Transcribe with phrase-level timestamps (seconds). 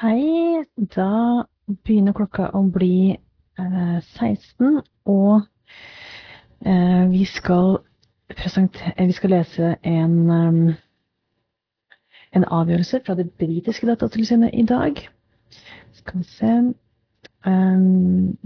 [0.00, 0.64] Hei.
[0.76, 4.80] Da begynner klokka å bli eh, 16,
[5.10, 5.46] og
[6.66, 7.78] eh, vi, skal
[8.28, 10.74] vi skal lese en, um,
[12.32, 15.08] en avgjørelse fra det britiske datatilsynet i dag.
[15.92, 16.52] Skal vi se
[17.46, 18.38] um,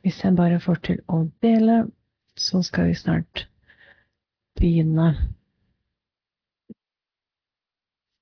[0.00, 1.86] Hvis jeg bare får til å dele,
[2.36, 3.48] så skal vi snart
[4.56, 5.14] begynne.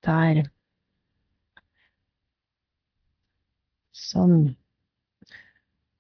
[0.05, 0.45] Der.
[4.05, 4.55] Sånn.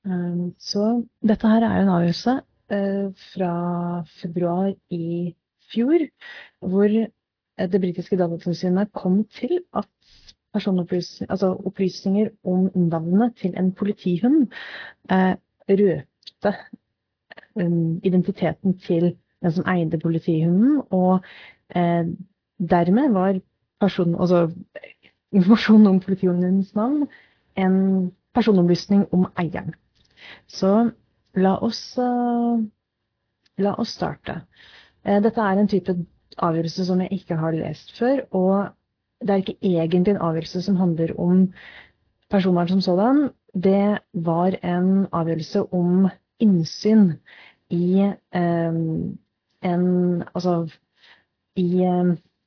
[0.04, 0.84] Um, så
[1.24, 2.34] dette her er en avgjørelse
[2.74, 3.52] uh, fra
[4.20, 5.32] februar i
[5.72, 6.04] fjor,
[6.60, 6.90] hvor
[7.54, 9.88] det britiske datatilsynet kom til at
[10.54, 14.52] altså opplysninger om navnet til en politihund
[15.10, 16.52] røpte
[17.56, 21.24] um, identiteten til den som eide politihunden, og
[21.74, 23.40] dermed var
[23.80, 24.50] person, altså,
[25.32, 27.08] informasjonen om politihundens navn
[27.56, 27.76] en
[28.34, 29.74] personopplysning om eieren.
[30.46, 30.90] Så
[31.34, 32.58] la oss, uh,
[33.58, 34.40] la oss starte.
[35.06, 35.94] Uh, dette er en type
[36.42, 38.24] avgjørelse som jeg ikke har lest før.
[38.34, 41.48] Og det er ikke egentlig en avgjørelse som handler om
[42.30, 43.28] personvern som sådan.
[43.54, 46.08] Det var en avgjørelse om
[46.42, 47.12] innsyn
[47.70, 49.18] i um,
[49.62, 50.68] en Altså
[51.56, 51.84] i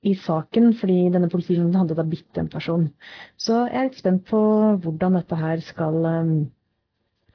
[0.06, 2.88] i saken, fordi denne politimannen hadde da bitt en person.
[3.38, 4.40] Så jeg er litt spent på
[4.84, 6.34] hvordan dette her skal um,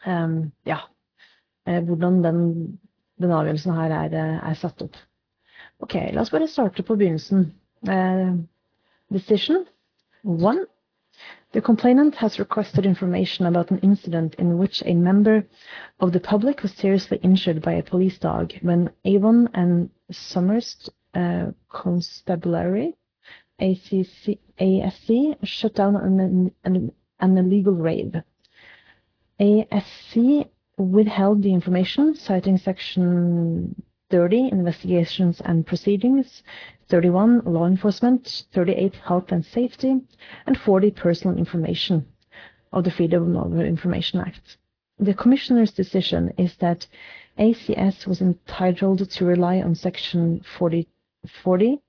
[0.06, 0.36] um,
[0.68, 0.78] Ja.
[1.66, 2.38] Eh, hvordan den,
[3.22, 4.96] den avgjørelsen her er, eh, er, satt opp.
[5.82, 7.52] Ok, la oss bare starte på begynnelsen.
[7.86, 8.38] Uh,
[9.10, 9.64] decision
[10.22, 10.66] one.
[11.52, 15.44] The complainant has requested information about an incident in which a member
[16.00, 21.01] of the public was seriously injured by a police dog when Avon and Summers uh,
[21.14, 22.94] Uh, constabulary,
[23.58, 28.22] ACC, ASC, shut down an, an, an illegal raid.
[29.38, 30.48] ASC
[30.78, 33.74] withheld the information, citing Section
[34.10, 36.42] 30, Investigations and Proceedings,
[36.88, 40.00] 31, Law Enforcement, 38, Health and Safety,
[40.46, 42.06] and 40, Personal Information
[42.72, 44.56] of the Freedom of Information Act.
[44.98, 46.86] The Commissioner's decision is that
[47.38, 50.86] ACS was entitled to rely on Section 40,
[51.42, 51.80] 40,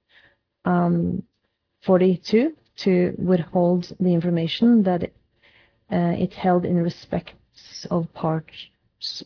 [0.66, 1.24] um,
[1.82, 5.16] 42 to withhold the information that it,
[5.92, 7.34] uh, it held in respect
[7.92, 8.68] of parts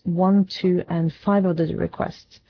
[0.04, 2.42] 1, 2, and 5 of the request.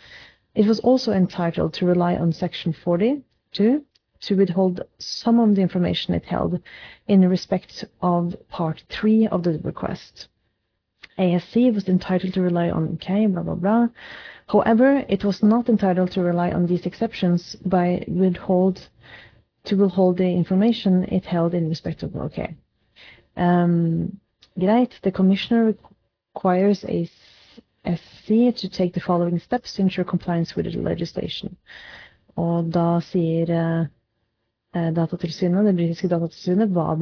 [0.56, 3.86] It was also entitled to rely on Section 42
[4.20, 6.62] to withhold some of the information it held
[7.08, 10.30] in respect of Part 3 of the request.
[11.18, 13.88] ASC was entitled to rely on okay, blah, blah, blah.
[14.48, 18.88] However, it was not entitled to rely on these exceptions by withhold
[19.66, 22.56] to withhold the information it held in respect of okay.
[23.36, 24.20] Um,
[24.58, 25.76] greit, the commissioner
[26.34, 27.10] requires a
[27.86, 31.58] SC to take the following steps to ensure compliance with the legislation.
[32.36, 33.50] Da sier
[34.74, 36.96] eh, Datatilsynet, det britiske datatilsynet hva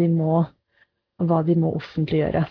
[1.43, 2.45] de må offentliggjøre.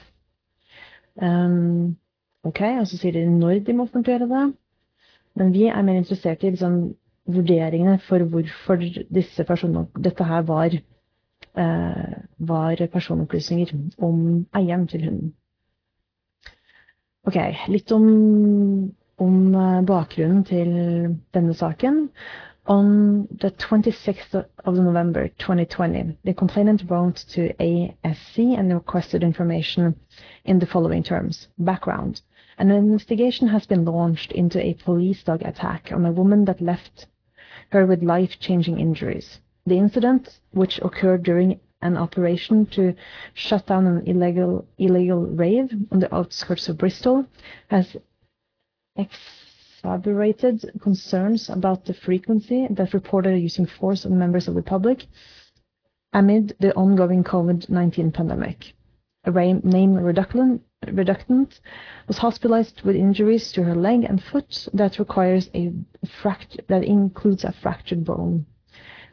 [1.22, 1.96] Um,
[2.43, 4.44] ok, og så sier de når de må offentliggjøre det.
[5.38, 6.94] Men vi er mer interessert i liksom,
[7.26, 8.82] vurderingene for hvorfor
[9.14, 9.46] disse
[10.05, 10.75] dette her var,
[11.58, 15.34] uh, var personopplysninger om eieren til hunden.
[17.25, 17.38] Ok,
[17.69, 18.08] litt om,
[19.19, 20.75] om uh, bakgrunnen til
[21.34, 22.08] denne saken.
[22.66, 29.94] On the 26th of November 2020, the complainant wrote to ASC and requested information
[30.46, 31.49] in the following terms.
[31.58, 32.22] Background.
[32.56, 37.06] An investigation has been launched into a police dog attack on a woman that left
[37.70, 39.40] her with life-changing injuries.
[39.67, 42.94] The incident, which occurred during an operation to
[43.34, 47.26] shut down an illegal illegal rave on the outskirts of Bristol,
[47.69, 47.94] has
[49.84, 55.05] exacerbated concerns about the frequency that reported using force on members of the public
[56.12, 58.72] amid the ongoing COVID-19 pandemic.
[59.24, 61.60] A name reductant,
[62.06, 65.72] was hospitalized with injuries to her leg and foot that requires a
[66.22, 68.46] fract that includes a fractured bone.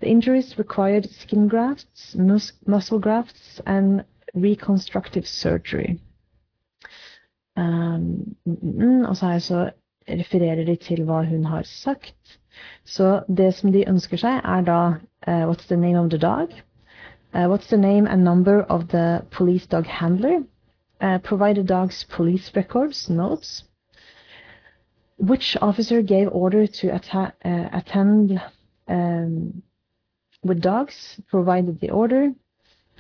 [0.02, 6.00] The injuries required skin grafts, mus muscle grafts, and reconstructive surgery.
[9.08, 9.72] Og så, så
[10.10, 12.40] refererer de til hva hun har sagt.
[12.86, 14.80] Så det som de ønsker seg, er da
[15.28, 16.50] uh, What's the name of the dog?
[17.34, 20.44] Uh, what's the name and number of the police dog handler?
[21.02, 23.64] Uh, provide the dog's police records, notes.
[25.18, 27.34] Which officer gave order to atta-
[27.74, 28.42] attend
[28.88, 29.62] um,
[30.44, 31.20] with dogs?
[31.30, 32.34] Provided the order.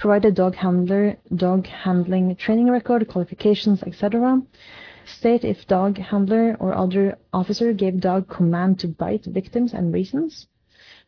[0.01, 4.41] provide the dog handler, dog handling training record, qualifications, etc.
[5.05, 10.47] State if dog handler or other officer gave dog command to bite victims and reasons.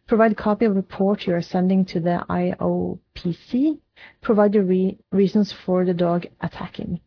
[0.07, 3.79] Provide copy of report you are sending to the IOPC.
[4.21, 6.99] Provide the re reasons for the dog attacking.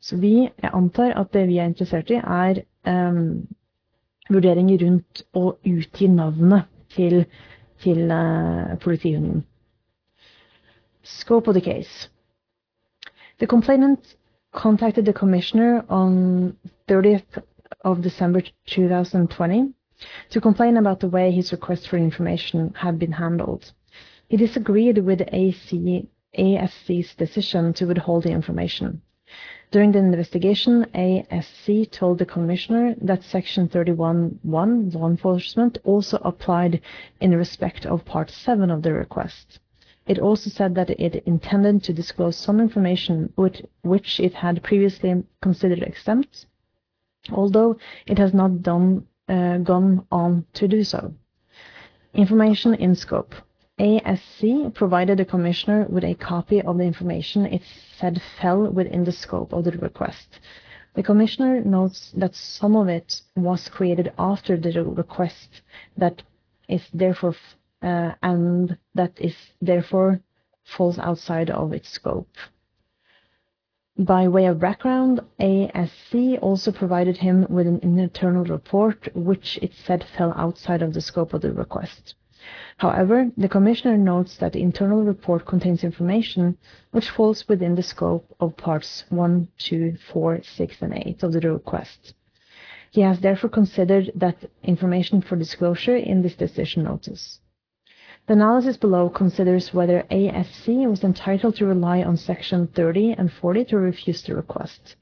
[0.00, 3.48] Så vi, jeg antar at det vi er interessert i, er um,
[4.30, 7.24] vurderinger rundt å utgi navnet til,
[7.82, 9.44] til uh, politihunden.
[11.02, 12.08] Scope of the case.
[13.40, 14.16] The complainant
[14.58, 16.56] contacted the commissioner on
[16.88, 17.44] 30th
[17.84, 19.72] of December 2020
[20.30, 23.70] to complain about the way his request for information had been handled.
[24.28, 29.00] He disagreed with AC, ASC's decision to withhold the information.
[29.70, 36.80] During the investigation, ASC told the commissioner that Section 31.1 law enforcement also applied
[37.20, 39.60] in respect of Part 7 of the request.
[40.08, 45.82] It also said that it intended to disclose some information which, it had previously considered
[45.82, 46.46] exempt,
[47.30, 51.12] although it has not done, uh, gone on to do so.
[52.14, 53.34] Information in scope.
[53.78, 57.62] ASC provided the commissioner with a copy of the information it
[57.98, 60.40] said fell within the scope of the request.
[60.94, 65.60] The commissioner notes that some of it was created after the request
[65.98, 66.22] that
[66.66, 67.34] is therefore
[67.82, 70.20] Uh, and that is therefore
[70.64, 72.36] falls outside of its scope.
[73.96, 80.04] By way of background, ASC also provided him with an internal report which it said
[80.16, 82.14] fell outside of the scope of the request.
[82.76, 86.56] However, the Commissioner notes that the internal report contains information
[86.92, 91.40] which falls within the scope of parts 1, 2, 4, 6, and 8 of the
[91.40, 92.14] request.
[92.92, 97.40] He has therefore considered that information for disclosure in this decision notice.
[98.28, 103.64] The analysis below considers whether ASC was entitled to rely on Section 30 and 40
[103.64, 104.96] to refuse the request.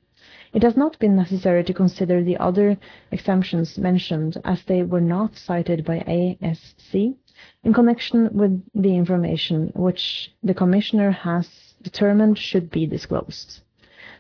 [0.52, 2.78] It has not been necessary to consider the other
[3.10, 7.16] exemptions mentioned as they were not cited by ASC
[7.64, 13.60] in connection with the information which the Commissioner has determined should be disclosed.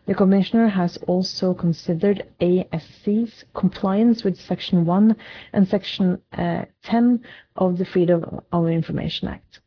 [0.06, 5.16] The Commissioner has also considered ASC's compliance with Section 1
[5.52, 7.20] and Section uh, 10
[7.56, 9.60] of the Freedom of Information Act.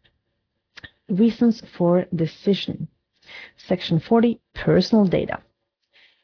[1.10, 2.88] Reasons for decision.
[3.58, 5.40] Section 40, personal data.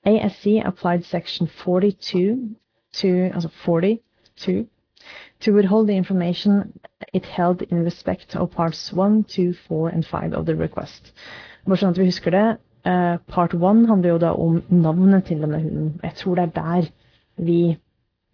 [0.06, 2.56] ASC applied Section 42
[2.94, 4.02] to, also 40
[4.38, 6.80] to withhold the information
[7.14, 11.12] it held in respect of parts 1, 2, 4 and 5 of the request.
[11.66, 15.62] Bare at vi husker det, uh, part 1 handler jo da om navnet til denne
[15.62, 16.00] hunden.
[16.04, 16.92] Jeg tror det er der
[17.38, 17.60] vi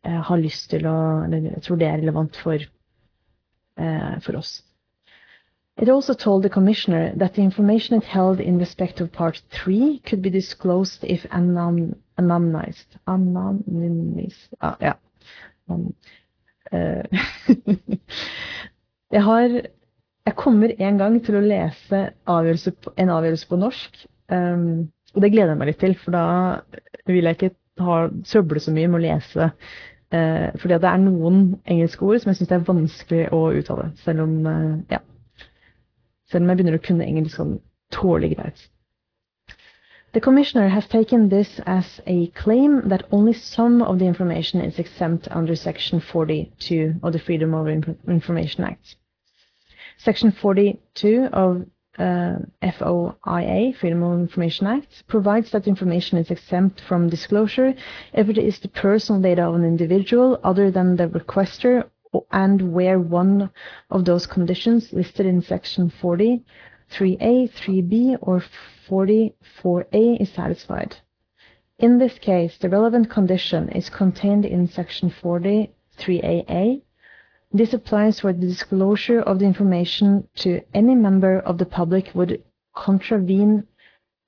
[0.07, 2.67] uh, har lyst til å Eller jeg tror det er relevant for,
[3.79, 4.61] uh, for oss.
[5.81, 10.01] It also told the commissioner that the information it held in respect of part 3
[10.05, 12.99] could be disclosed if anon anonymized.
[13.07, 14.53] Anonymized.
[14.61, 14.93] Ah, ja.
[15.69, 15.93] Um,
[16.71, 17.03] Eh,
[19.15, 19.61] jeg har
[20.25, 23.95] Jeg kommer en gang til å lese avgjørelse på, en avgjørelse på norsk.
[24.31, 26.25] Um, og det gleder jeg meg litt til, for da
[27.09, 29.51] vil jeg ikke ha, søble så mye med å lese.
[30.11, 33.89] Uh, fordi det er noen engelske ord som jeg syns er vanskelig å uttale.
[34.05, 35.01] Selv om, uh, ja.
[36.31, 37.57] Selv om jeg begynner å kunne engelsk sånn
[37.91, 38.69] tålelig greit.
[40.13, 44.77] The Commissioner has taken this as a claim that only some of the information is
[44.77, 48.95] exempt under Section 42 of the Freedom of Information Act.
[49.97, 51.65] Section 42 of
[51.97, 57.73] uh, FOIA, Freedom of Information Act, provides that information is exempt from disclosure
[58.13, 61.89] if it is the personal data of an individual other than the requester
[62.31, 63.49] and where one
[63.89, 66.43] of those conditions listed in Section 40
[66.91, 68.43] 3A, 3B, or
[68.89, 70.97] 44A is satisfied.
[71.79, 76.81] In this case, the relevant condition is contained in section 43AA.
[77.53, 82.41] This applies where the disclosure of the information to any member of the public would
[82.73, 83.67] contravene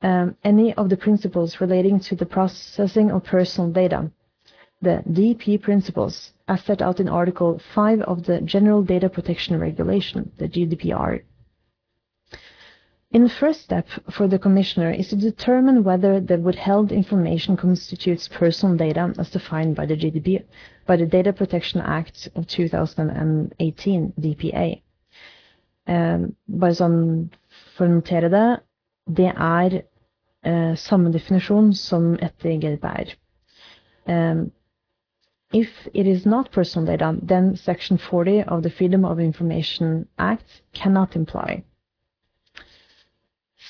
[0.02, 4.12] um, any of the principles relating to the processing of personal data,
[4.82, 10.30] the DP principles, as set out in Article 5 of the General Data Protection Regulation,
[10.38, 11.22] the GDPR.
[13.14, 18.28] In the first step for the Commissioner is to determine whether the withheld information constitutes
[18.28, 20.44] personal data as defined by the GDP,
[20.88, 24.82] by the Data Protection Act of 2018, DPA.
[25.86, 26.18] Eh,
[26.48, 26.98] bare sånn
[27.76, 28.48] for å notere det,
[29.06, 33.14] det er eh, samme definisjon som etter GDPR.
[34.08, 34.52] Um,
[35.52, 40.64] if it is not personal data, then Section 40 of the Freedom of Information Act
[40.74, 41.64] cannot imply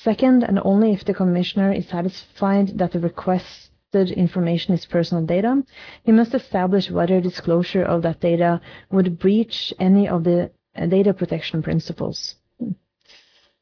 [0.04, 5.62] Second, and only if the commissioner is satisfied that the requested information is personal data,
[6.04, 11.14] he must establish whether disclosure of that data would breach any of the uh, data
[11.14, 12.36] protection principles.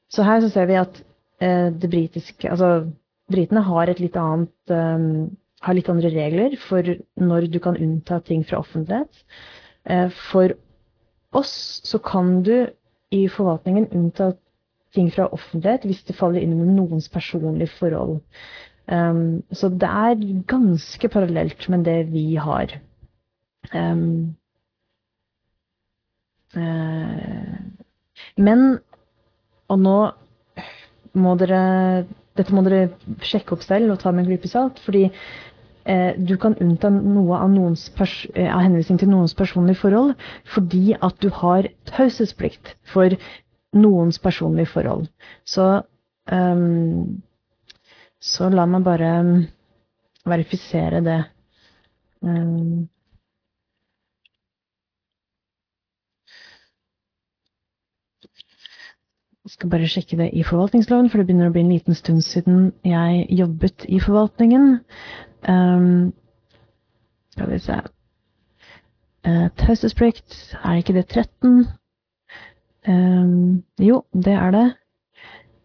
[0.08, 1.04] Så her så ser vi at
[1.42, 2.90] uh, det britiske Altså,
[3.30, 6.82] britene har et litt annet um, har litt andre regler for
[7.16, 9.24] når du kan unnta ting fra offentlighet.
[9.90, 10.58] Uh, for
[11.32, 12.66] oss så kan du
[13.12, 14.32] i forvaltningen unnta
[14.94, 18.20] ting fra offentlighet hvis det faller inn under noens personlige forhold.
[18.90, 22.74] Um, så det er ganske parallelt med det vi har.
[23.72, 24.34] Um,
[26.56, 27.60] uh,
[28.36, 28.80] men
[29.70, 29.96] Og nå
[31.14, 31.62] må dere
[32.36, 32.90] Dette må dere
[33.24, 35.02] sjekke opp selv og ta med en klype salt, fordi
[35.84, 40.14] eh, du kan unnta noe av, eh, av henvisning til noens personlige forhold
[40.54, 43.12] fordi at du har taushetsplikt for
[43.72, 45.06] noens personlige forhold.
[45.44, 45.82] Så
[46.32, 47.22] um,
[48.22, 49.12] så la meg bare
[50.24, 51.18] verifisere det.
[52.22, 52.86] Um,
[59.42, 62.22] jeg skal bare sjekke det i forvaltningsloven, for det begynner å bli en liten stund
[62.22, 64.76] siden jeg jobbet i forvaltningen.
[65.50, 66.12] Um,
[67.34, 67.80] skal vi se
[69.26, 71.64] uh, Taushetsplikt, er ikke det 13?
[72.88, 74.68] Um, jo, det er det.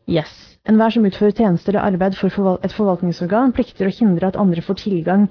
[0.07, 0.33] Yes.
[0.67, 4.63] Enhver som utfører tjenester eller arbeid for forval et forvaltningsorgan, plikter å hindre at andre
[4.63, 5.27] får tilgang,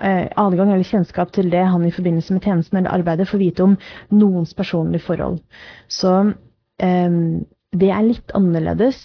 [0.00, 3.66] eh, adgang eller kjennskap til det han i forbindelse med tjenesten eller arbeidet får vite
[3.66, 3.76] om
[4.14, 5.40] noens personlige forhold.
[5.88, 6.14] Så
[6.78, 7.18] eh,
[7.74, 9.00] det er litt annerledes.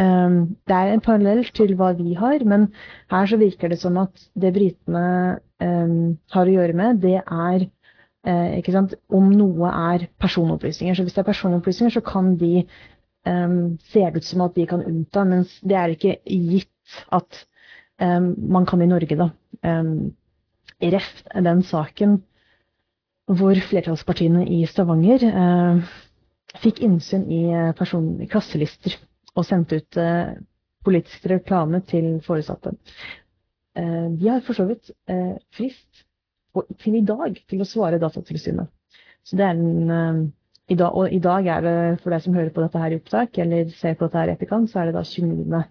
[0.00, 2.70] Eh, det er en parallell til hva vi har, men
[3.12, 5.04] her så virker det som at det britene
[5.60, 7.68] um, har å gjøre med, det er
[8.26, 10.94] eh, om noe er personopplysninger.
[10.96, 12.66] Så hvis det er personopplysninger, så kan de
[13.26, 17.44] um, ser det ut som at de kan unnta, mens det er ikke gitt at
[18.00, 19.30] um, man kan i Norge, da.
[19.64, 20.12] Um,
[20.80, 22.20] ref den saken
[23.30, 25.90] hvor flertallspartiene i Stavanger uh,
[26.60, 27.42] fikk innsyn i,
[27.78, 28.96] person, i klasselister
[29.36, 30.32] og sendte ut uh,
[30.84, 32.74] politisk reklame til foresatte.
[33.78, 34.90] Uh, de har for så vidt
[35.54, 36.08] frist
[36.82, 38.70] til i dag til å svare Datatilsynet.
[39.24, 40.20] Så det er en um,
[40.70, 42.98] i dag, Og i dag er det, for deg som hører på dette her i
[43.00, 45.62] opptak, eller ser på dette her i etterkant, så er det da 29.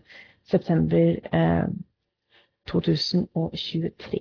[0.52, 1.70] september eh,
[2.68, 4.20] 2023.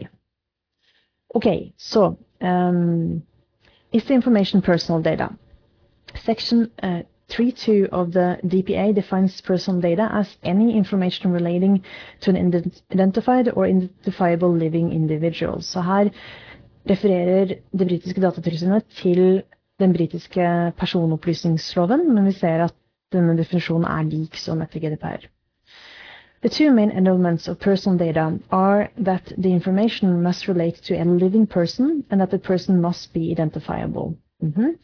[1.35, 3.23] OK, så um,
[3.93, 5.29] Is the information personal data?
[6.25, 11.83] Section uh, 3.2 of the DPA defines personal data as any information relating
[12.21, 15.61] to an identified or identifiable living individual.
[15.63, 16.11] Så her
[16.87, 19.43] refererer det britiske datatilsynet til
[19.79, 22.75] den britiske personopplysningsloven, men vi ser at
[23.13, 25.29] denne definisjonen er lik som etter GDPR.
[26.43, 31.05] The two main elements of personal data are that the information must relate to a
[31.05, 34.17] living person, and that the person must be identifiable.
[34.43, 34.75] Mm -hmm.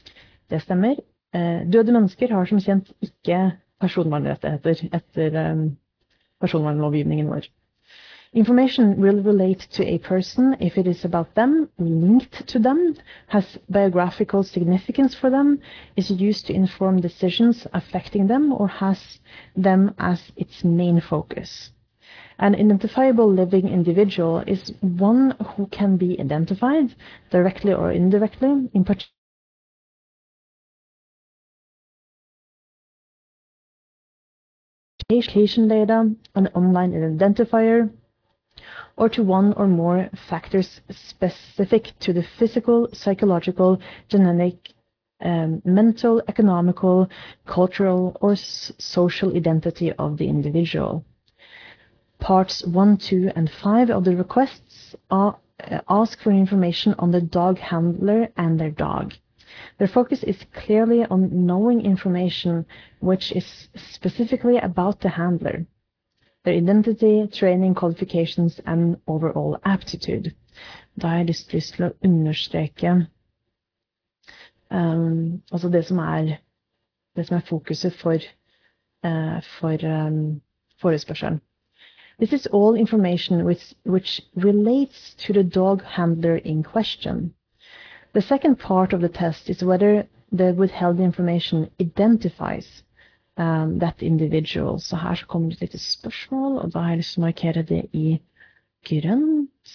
[0.50, 0.94] Det stemmer.
[1.34, 5.76] Eh, døde mennesker har som kjent ikke personvernrettigheter etter um,
[6.40, 7.48] personvernlovgivningen vår.
[8.34, 12.96] Information will relate to a person if it is about them, linked to them,
[13.28, 15.60] has biographical significance for them,
[15.94, 19.20] is used to inform decisions affecting them, or has
[19.54, 21.70] them as its main focus.
[22.40, 26.92] An identifiable living individual is one who can be identified,
[27.30, 29.12] directly or indirectly, in particular
[35.08, 37.92] location data, an online identifier,
[38.96, 44.70] or to one or more factors specific to the physical, psychological, genetic,
[45.20, 47.08] um, mental, economical,
[47.46, 51.04] cultural, or social identity of the individual.
[52.20, 57.20] Parts 1, 2, and 5 of the requests are, uh, ask for information on the
[57.20, 59.14] dog handler and their dog.
[59.78, 62.66] Their focus is clearly on knowing information
[63.00, 65.66] which is specifically about the handler
[66.44, 70.34] their identity, training, qualifications and overall aptitude.
[71.00, 73.06] Da har jeg lyst, til å understreke
[74.70, 76.36] um, altså det som er
[77.16, 78.18] det som er fokuset for,
[79.04, 80.40] uh, for um,
[80.82, 81.40] forespørselen.
[82.18, 87.34] This is all information which, which relates to the dog handler in question.
[88.12, 92.82] The second part of the test is whether the withheld information identifies
[93.36, 94.80] um, that individual.
[94.80, 97.26] Så her så kommer det et lite spørsmål, og da har jeg lyst til å
[97.26, 98.20] markere det i
[98.84, 99.74] grønt.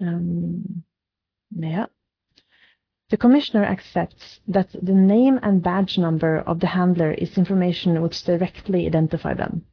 [0.00, 0.84] Um,
[1.62, 1.84] ja.
[3.10, 8.24] The commissioner accepts that the name and badge number of the handler is information which
[8.24, 9.64] directly identify them.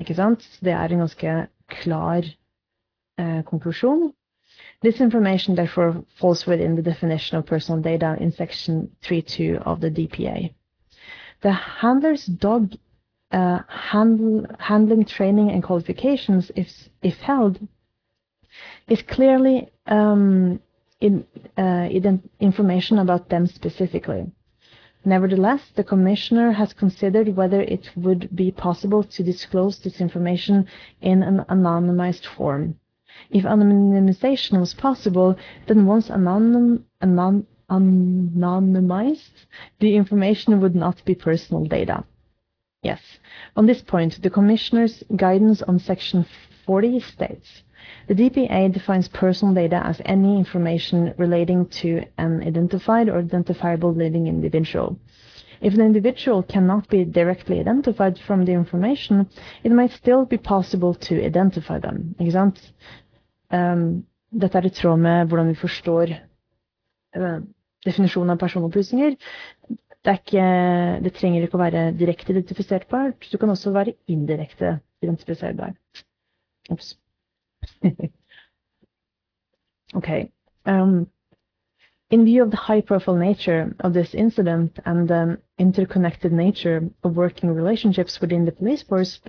[0.00, 0.58] Ikke sant?
[0.60, 2.24] Det er en ganske klar
[3.18, 4.12] eh, konklusjon.
[4.82, 9.90] This information therefore falls within the definition of personal data in section 3.2 of the
[9.90, 10.54] DPA.
[11.42, 12.72] The handler's dog
[13.32, 16.68] uh, handle, handling training and qualifications, if,
[17.02, 17.58] if held,
[18.88, 20.60] is clearly um,
[21.00, 21.26] in,
[21.56, 21.88] uh,
[22.40, 24.30] information about them specifically.
[25.04, 30.66] Nevertheless, the Commissioner has considered whether it would be possible to disclose this information
[31.00, 32.78] in an anonymized form.
[33.30, 39.46] If anonymization was possible, then once anonym, anon, anonymized,
[39.80, 42.04] the information would not be personal data.
[42.82, 43.00] Yes.
[43.56, 46.26] On this point, the Commissioner's guidance on Section
[46.66, 47.62] 40 states
[48.08, 54.26] the DPA defines personal data as any information relating to an identified or identifiable living
[54.26, 54.98] individual.
[55.60, 59.28] If an individual cannot be directly identified from the information,
[59.62, 62.14] it might still be possible to identify them.
[62.20, 62.52] Ikke?
[63.50, 66.08] Um, dette er i tråd med hvordan vi forstår
[67.16, 67.42] uh,
[67.86, 69.16] definisjonen av personopplysninger.
[70.02, 70.44] Det, ikke,
[71.04, 75.76] det, trenger ikke å være direkte identifiserbart, du kan også være indirekte identifiserbar.
[76.70, 76.96] Ups.
[79.98, 80.30] okay.
[80.66, 81.06] Um,
[82.10, 87.16] in view of the high profile nature of this incident and the interconnected nature of
[87.16, 89.20] working relationships within the police force,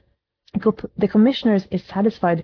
[0.97, 2.43] the commissioners is satisfied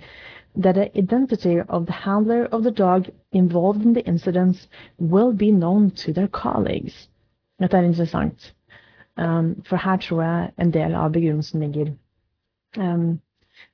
[0.55, 5.51] that the identity of the handler of the dog involved in the incidents will be
[5.51, 7.07] known to their colleagues.
[7.59, 8.53] Dette er interessant,
[9.17, 11.93] um, for her tror jeg en del av begrunnelsen ligger.
[12.77, 13.21] Um,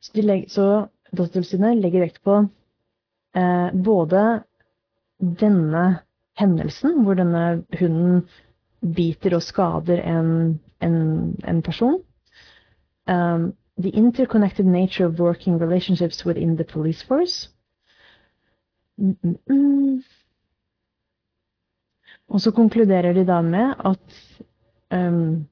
[0.02, 2.40] så, de så Datatilsynet legger vekt på
[3.36, 4.24] eh, både
[5.20, 5.84] denne
[6.40, 8.26] hendelsen, hvor denne hunden
[8.96, 10.98] biter og skader en, en,
[11.48, 12.02] en person.
[13.08, 17.50] Um, the interconnected nature of working relationships within the police force.
[22.28, 24.40] Og så konkluderer de da med at
[24.92, 25.48] um,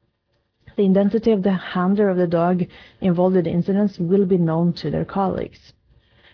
[0.75, 2.67] the identity of the handler of the dog
[3.01, 5.73] involved in the incidents will be known to their colleagues.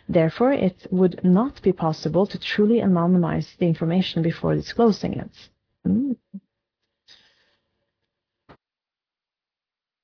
[0.10, 5.50] Therefore, it would not be possible to truly anonymize the information before disclosing it.
[5.86, 6.16] Mm.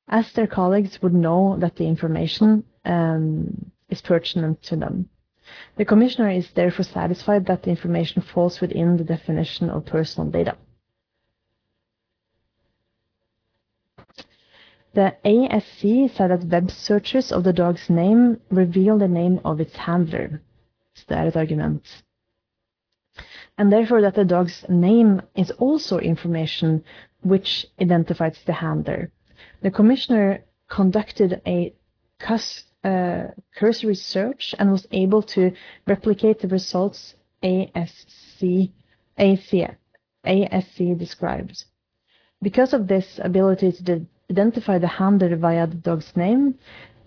[0.07, 5.09] As their colleagues would know that the information um, is pertinent to them.
[5.77, 10.57] The Commissioner is therefore satisfied that the information falls within the definition of personal data.
[14.93, 19.75] The ASC said that web searches of the dog's name reveal the name of its
[19.75, 20.41] handler.
[20.95, 22.03] Så det et argument.
[23.57, 26.83] And therefore that the dog's name is also information
[27.23, 29.11] which identifies the handler.
[29.65, 31.73] The commissioner conducted a
[32.83, 33.23] uh,
[33.55, 35.53] cursory search and was able to
[35.87, 38.71] replicate the results ASC,
[39.17, 39.67] AC,
[40.23, 41.65] ASC described.
[42.43, 46.59] Because of this ability to identify the handler via the dog's name,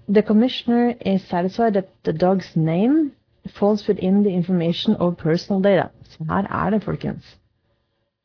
[0.09, 3.13] the commissioner is satisfied that the dog's name
[3.55, 5.91] falls within the information of personal data.
[6.03, 7.39] Så her er det, folkens.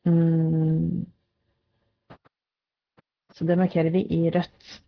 [0.04, 1.06] Mm.
[3.34, 4.80] Så det markerer vi i rødt.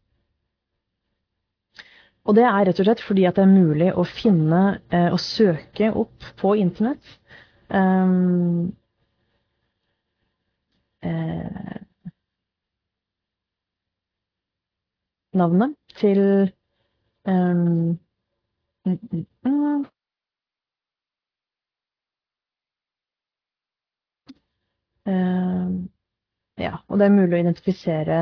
[2.27, 5.21] Og det er rett og slett fordi at det er mulig å finne eh, og
[5.23, 7.13] søke opp på internett
[7.71, 8.73] um,
[11.07, 11.77] eh,
[15.37, 16.23] navnet til
[17.27, 17.95] um.
[25.07, 25.87] Uh,
[26.59, 28.19] ja, og det er mulig å identifisere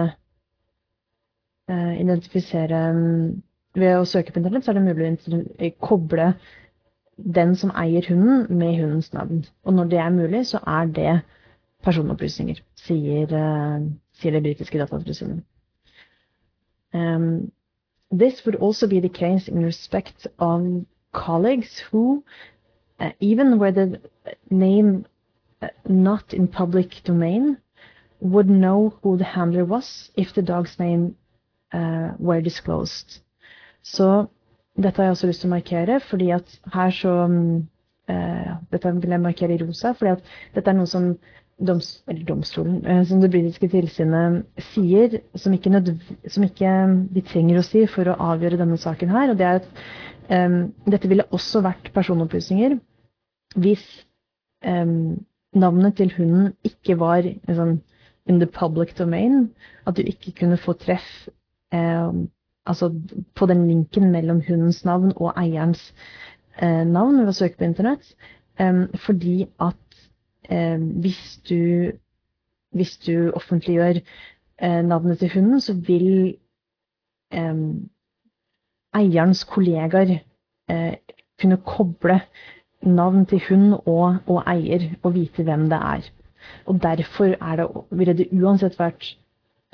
[1.70, 3.42] uh, identifisere um,
[3.74, 5.08] Ved å søke på internett så er det mulig
[5.66, 6.28] å koble
[7.16, 9.40] den som eier hunden, med hundens navn.
[9.66, 11.14] Og når det er mulig, så er det
[11.82, 13.82] personopplysninger, sier, uh,
[14.14, 15.42] sier det britiske datatilsynet.
[16.94, 17.50] Um,
[18.12, 22.22] this would also be the case in respect of colleagues who,
[23.00, 24.00] uh, even where the
[24.50, 25.04] name
[25.62, 27.56] uh, not in public domain,
[28.24, 31.14] would know who the handler was if the dog's name
[31.72, 33.20] uh, were disclosed.
[33.82, 34.26] Så
[34.76, 37.68] dette har jeg også lyst til å markere, fordi at her så um,
[38.04, 41.06] Dette vil jeg markere i rosa, fordi at dette er noe som
[41.56, 41.86] doms,
[42.28, 45.80] domstolen, uh, som det britiske tilsynet sier, som ikke,
[46.28, 46.72] som ikke,
[47.16, 49.32] de trenger å si for å avgjøre denne saken her.
[49.32, 49.70] og det er at
[50.32, 50.58] um,
[50.88, 52.76] Dette ville også vært personopplysninger
[53.60, 53.84] hvis
[54.66, 57.78] um, navnet til hunden ikke var liksom,
[58.26, 59.50] in the public domain,
[59.86, 61.28] at du ikke kunne få treff
[61.72, 62.12] eh,
[62.66, 62.88] altså
[63.34, 65.94] på den linken mellom hundens navn og eierens
[66.62, 68.14] eh, navn ved å søke på internett,
[68.58, 70.00] eh, fordi at
[70.48, 71.92] eh, hvis du
[72.74, 76.34] hvis du offentliggjør eh, navnet til hunden, så vil
[78.94, 80.18] eierens kollegaer
[80.70, 80.96] eh,
[81.40, 82.20] kunne koble
[82.82, 86.10] navn til hund og, og, eier og vite hvem det er.
[86.66, 89.16] Og derfor er det, ville det uansett vært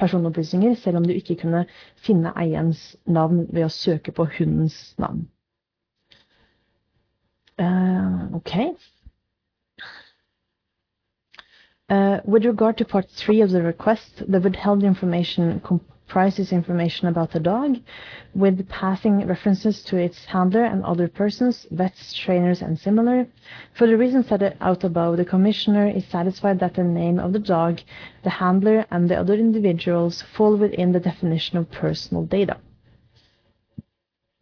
[0.00, 1.64] personopplysninger, selv om du ikke kunne
[1.96, 5.26] finne eierens navn ved å søke på hundens navn.
[7.60, 8.54] Uh, ok.
[11.90, 15.60] Uh, with regard to part three of the request, the withheld information
[16.10, 17.76] comprises information about the dog,
[18.34, 23.28] with passing references to its handler and other persons, vets, trainers, and similar.
[23.74, 27.38] For the reasons set out above, the Commissioner is satisfied that the name of the
[27.38, 27.80] dog,
[28.24, 32.56] the handler, and the other individuals fall within the definition of personal data.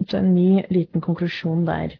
[0.08, 1.98] Så en ny liten konklusjon der.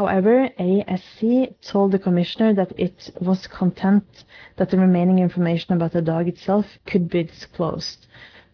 [0.00, 4.24] However, ASC told the commissioner that it was content
[4.56, 8.06] that the remaining information about the dog itself could be disclosed.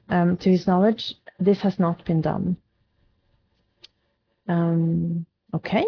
[0.08, 2.56] Um, to his knowledge, this has not been done.
[4.48, 5.86] Um, okay.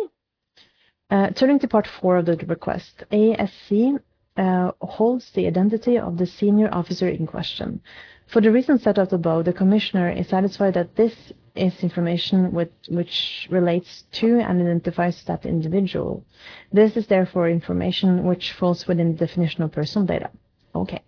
[1.11, 3.99] Uh, turning to part four of the request, ASC
[4.37, 7.81] uh, holds the identity of the senior officer in question.
[8.29, 12.71] For the reasons set out above, the Commissioner is satisfied that this is information with,
[12.89, 16.25] which relates to and identifies that individual.
[16.73, 20.31] This is therefore information which falls within the definition of personal data.
[20.75, 21.03] Okay.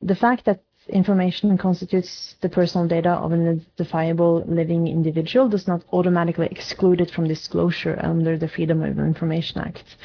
[0.00, 5.84] The fact that information constitutes the personal data of an identifiable living individual does not
[5.92, 9.96] automatically exclude it from disclosure under the Freedom of Information Act.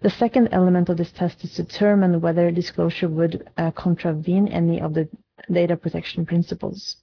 [0.00, 4.80] The second element of this test is to determine whether disclosure would uh, contravene any
[4.80, 5.08] of the
[5.50, 6.96] data protection principles.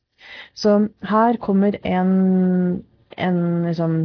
[0.57, 0.77] Så
[1.09, 2.13] her kommer en,
[3.17, 3.97] en liksom,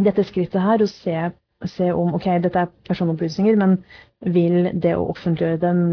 [0.00, 1.16] dette skrittet her å se,
[1.68, 3.78] se, om ok, dette er personopplysninger, men
[4.20, 5.84] vil det å offentliggjøre dem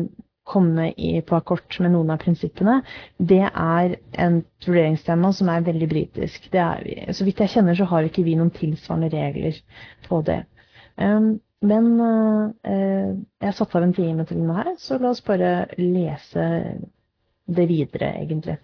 [0.47, 2.79] komme i, på akkord med noen av prinsippene,
[3.19, 6.47] det er et vurderingstema som er veldig britisk.
[6.51, 9.59] så vidt jeg kjenner, så har ikke vi noen tilsvarende regler
[10.07, 10.45] på det.
[10.95, 15.23] Um, men uh, jeg har satt av en time til denne her, så la oss
[15.25, 16.47] bare lese
[17.47, 18.57] det videre, egentlig.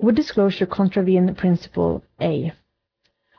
[0.00, 2.52] Would disclosure contravene Principle A?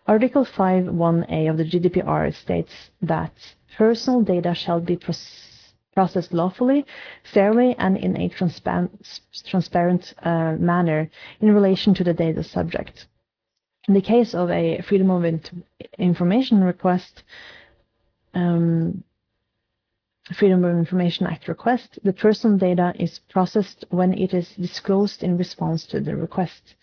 [0.05, 3.31] Article 5.1a of the GDPR states that
[3.77, 4.99] personal data shall be
[5.93, 6.85] processed lawfully,
[7.23, 13.07] fairly, and in a transparent, transparent uh, manner in relation to the data subject.
[13.87, 15.23] In the case of a Freedom of
[15.97, 17.23] Information request,
[18.33, 19.03] um,
[20.31, 25.39] Freedom of Information Act request, the personal data is processed when it is disclosed in
[25.39, 26.75] response to the request.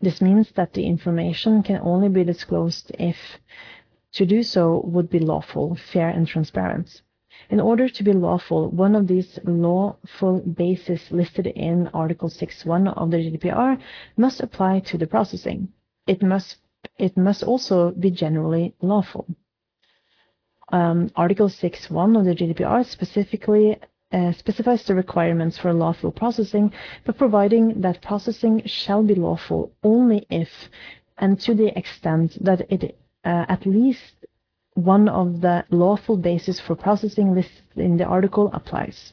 [0.00, 3.38] This means that the information can only be disclosed if
[4.12, 7.02] to do so would be lawful, fair, and transparent.
[7.50, 13.10] In order to be lawful, one of these lawful bases listed in Article 6.1 of
[13.10, 13.78] the GDPR
[14.16, 15.68] must apply to the processing.
[16.06, 16.56] It must,
[16.96, 19.26] it must also be generally lawful
[20.72, 23.78] um, Article 6.1 of the GDPR specifically
[24.12, 26.72] uh, specifies the requirements for lawful processing,
[27.04, 30.48] but providing that processing shall be lawful only if
[31.18, 34.14] and to the extent that it uh, at least
[34.74, 39.12] one of the lawful bases for processing listed in the article applies.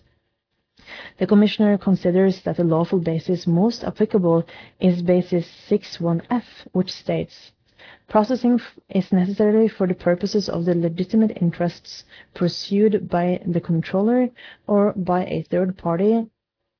[1.17, 4.45] The Commissioner considers that the lawful basis most applicable
[4.79, 7.51] is basis 6.1f, which states
[8.13, 12.03] Processing is necessary for the purposes of the legitimate interests
[12.35, 14.29] pursued by the controller
[14.67, 16.29] or by a third party,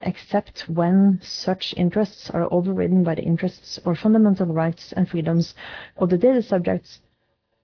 [0.02, 5.56] except when such interests are overridden by the interests or fundamental rights and freedoms
[5.98, 7.02] of the data subjects,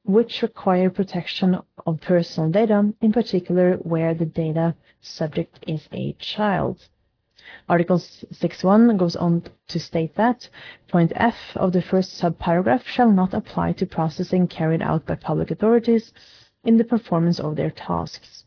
[0.04, 6.90] which require protection of personal data, in particular where the data subject is a child.
[7.68, 10.50] Article 6.1 goes on to state that
[10.88, 15.52] point F of the first subparagraph shall not apply to processing carried out by public
[15.52, 16.14] authorities
[16.64, 18.46] in the performance of their tasks.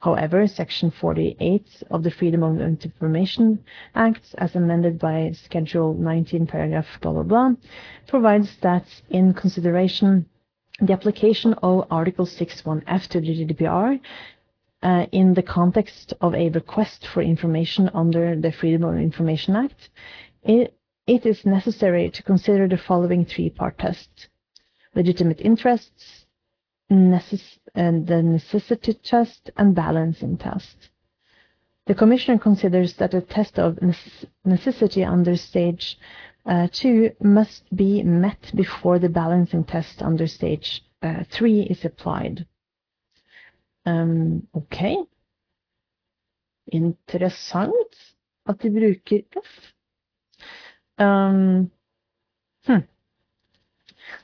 [0.00, 3.64] However, Section 48 of the Freedom of Information
[3.94, 7.52] Act, as amended by Schedule 19, paragraph blah blah blah,
[8.06, 10.26] provides that in consideration
[10.80, 14.00] the application of Article 6.1f to the GDPR
[14.84, 19.88] uh, in the context of a request for information under the Freedom of Information Act,
[20.42, 24.28] it, it is necessary to consider the following three-part test.
[24.94, 26.26] Legitimate interests,
[26.92, 30.90] necess and the necessity test and balancing test.
[31.86, 33.78] The Commissioner considers that a test of
[34.44, 35.98] necessity under stage
[36.46, 42.46] uh, 2 must be met before the balancing test under stage uh, 3 is applied.
[43.86, 44.96] Um, ok.
[46.72, 47.72] Interessant
[48.46, 49.74] at de bruker F.
[50.98, 51.70] Um,
[52.64, 52.78] hmm.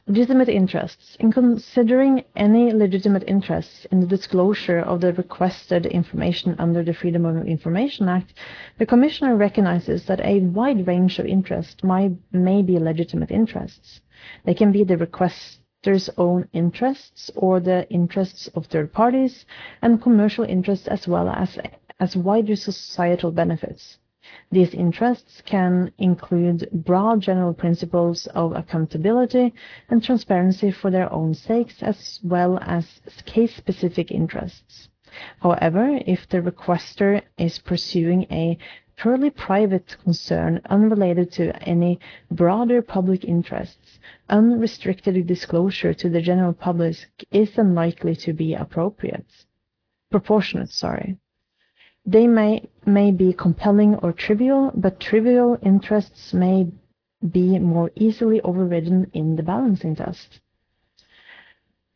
[0.06, 1.16] Legitimate interests.
[1.20, 7.24] In considering any legitimate interests in the disclosure of the requested information under the Freedom
[7.24, 8.34] of Information Act,
[8.78, 14.00] the Commissioner recognizes that a wide range of interests might, may be legitimate interests.
[14.44, 14.96] They can be the
[15.82, 19.46] requester's own interests or the interests of third parties
[19.80, 21.58] and commercial interests as well as,
[21.98, 23.98] as wider societal benefits.
[24.52, 29.54] These interests can include broad general principles of accountability
[29.88, 34.88] and transparency for their own sakes, as well as case-specific interests.
[35.40, 38.58] However, if the requester is pursuing a
[39.00, 41.98] purely private concern unrelated to any
[42.30, 46.96] broader public interests, unrestricted disclosure to the general public
[47.30, 49.26] is unlikely to be appropriate.
[50.10, 51.16] Proportionate, sorry.
[52.04, 56.68] They may, may be compelling or trivial, but trivial interests may
[57.30, 60.40] be more easily overridden in the balancing test.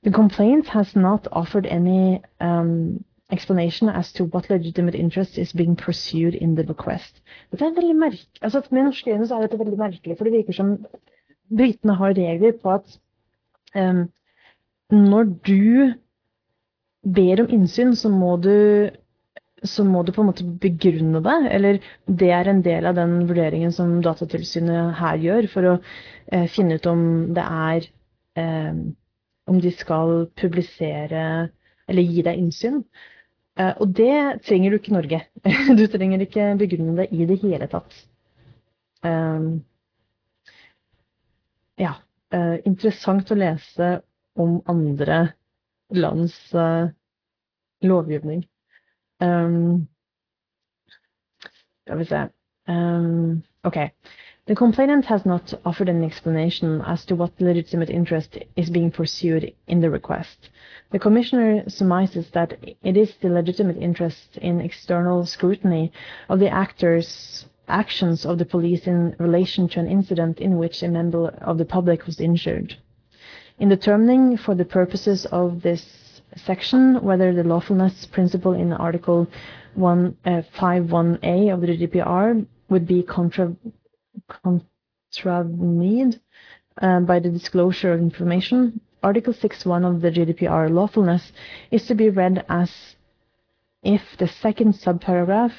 [0.02, 5.76] The complaint has not offered any um, explanation as to what legitimate interest is being
[5.76, 7.22] pursued in the request.
[7.50, 8.42] Dette er veldig merkelig.
[8.42, 10.74] Altså, med norske øyne er dette veldig merkelig, for det virker som
[11.56, 12.98] britene har regler på at
[13.76, 14.04] um,
[14.92, 15.94] når du
[17.04, 18.90] ber om innsyn, så må du
[19.64, 21.36] så må du på en måte begrunne det.
[21.56, 25.74] Eller det er en del av den vurderingen som Datatilsynet her gjør, for å
[26.32, 27.88] eh, finne ut om det er
[28.36, 28.74] eh,
[29.44, 31.50] Om de skal publisere
[31.88, 32.78] eller gi deg innsyn.
[33.58, 35.20] Eh, og det trenger du ikke i Norge.
[35.78, 37.96] du trenger ikke begrunne det i det hele tatt.
[39.06, 39.46] Eh,
[41.84, 41.94] ja.
[42.34, 43.88] Eh, interessant å lese
[44.40, 45.18] om andre
[45.94, 46.88] lands eh,
[47.86, 48.42] lovgivning.
[51.84, 52.32] Skal vi se that?
[54.46, 59.54] The complainant has not offered an explanation as to what legitimate interest is being pursued
[59.66, 60.50] in the request.
[60.90, 65.92] The Commissioner surmises that it is the legitimate interest in external scrutiny
[66.28, 70.88] of the actors' actions of the police in relation to an incident in which a
[70.88, 72.76] member of the public was injured.
[73.58, 79.26] In determining for the purposes of this section whether the lawfulness principle in Article
[79.78, 83.56] 151A uh, of the GDPR would be contra
[84.28, 86.20] contravened
[86.80, 88.80] uh, by the disclosure of information.
[89.02, 91.32] Article 6.1 of the GDPR lawfulness
[91.70, 92.96] is to be read as
[93.82, 95.52] if the second subparagraph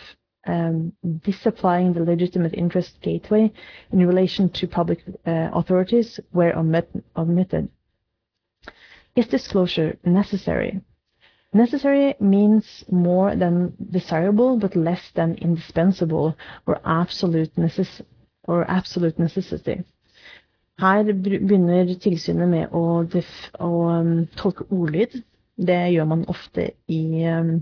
[0.48, 3.52] um, disapplying the legitimate interest gateway
[3.92, 7.70] in relation to public uh, authorities were omit omitted.
[9.16, 10.82] Is disclosure necessary?
[11.54, 16.36] Necessary means more than desirable, but less than indispensable
[16.68, 18.02] or absolute, necess
[18.48, 19.84] or absolute necessity.
[20.80, 22.84] Her begynner tilsynet med å,
[23.64, 25.22] å um, tolke ordlyd.
[25.56, 27.62] Det gjør man ofte i um,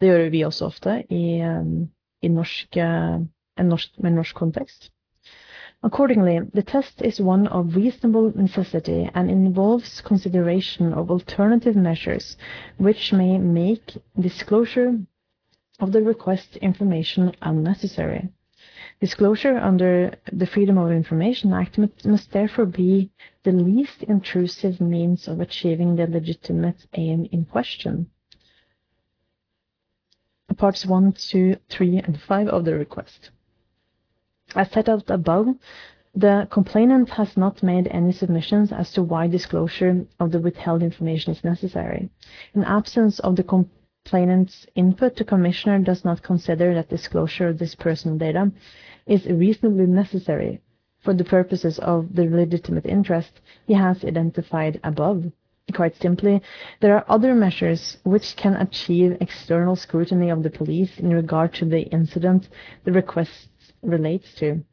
[0.00, 1.88] Det gjør vi også ofte i, um,
[2.22, 3.18] i norsk, uh,
[3.58, 4.90] en norsk, med norsk kontekst.
[5.82, 12.36] Accordingly, the test is one of reasonable necessity and involves consideration of alternative measures
[12.78, 14.98] which may make disclosure
[15.78, 18.28] of the request information unnecessary.
[19.00, 23.10] Disclosure under the Freedom of Information Act must therefore be
[23.44, 28.10] the least intrusive means of achieving the legitimate aim in question.
[30.56, 33.30] Parts 1, 2, 3, and 5 of the request.
[34.56, 35.54] As set out above,
[36.12, 41.32] the complainant has not made any submissions as to why disclosure of the withheld information
[41.32, 42.10] is necessary.
[42.54, 43.44] In absence of the
[44.08, 48.50] complainant's input, the Commissioner does not consider that disclosure of this personal data
[49.06, 50.62] is reasonably necessary
[51.04, 55.30] for the purposes of the legitimate interest he has identified above.
[55.74, 56.40] Quite simply,
[56.80, 61.66] there are other measures which can achieve external scrutiny of the police in regard to
[61.66, 62.48] the incident
[62.84, 63.50] the request
[63.82, 64.64] relates to.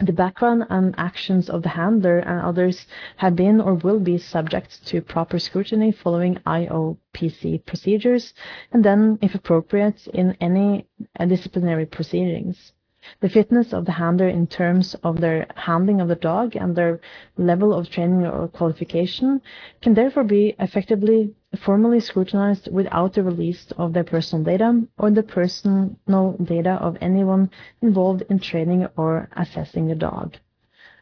[0.00, 2.86] The background and actions of the handler and others
[3.18, 8.32] have been or will be subject to proper scrutiny following IOPC procedures,
[8.72, 10.86] and then, if appropriate, in any
[11.18, 12.72] disciplinary proceedings.
[13.18, 17.00] The fitness of the handler in terms of their handling of the dog and their
[17.36, 19.42] level of training or qualification
[19.80, 25.22] can therefore be effectively formally scrutinized without the release of their personal data or the
[25.24, 27.50] personal data of anyone
[27.80, 30.36] involved in training or assessing the dog.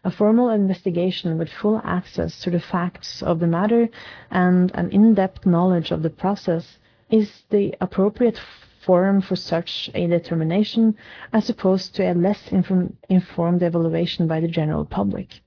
[0.02, 3.90] A formal investigation with full access to the facts of the matter
[4.30, 6.78] and an in-depth knowledge of the process
[7.10, 8.38] is the appropriate
[8.80, 10.96] forum for such a determination
[11.32, 15.42] as opposed to a less inform informed evaluation by the general public.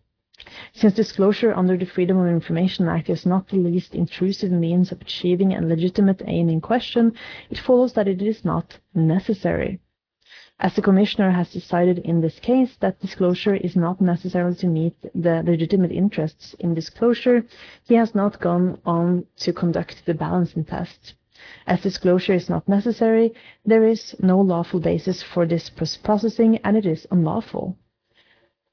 [0.73, 5.01] Since disclosure under the Freedom of Information Act is not the least intrusive means of
[5.01, 7.13] achieving a legitimate aim in question,
[7.49, 9.79] it follows that it is not necessary.
[10.59, 14.95] As the Commissioner has decided in this case that disclosure is not necessary to meet
[15.15, 17.45] the legitimate interests in disclosure,
[17.83, 21.15] he has not gone on to conduct the balancing test.
[21.67, 23.33] As disclosure is not necessary,
[23.65, 25.69] there is no lawful basis for this
[26.03, 27.77] processing and it is unlawful.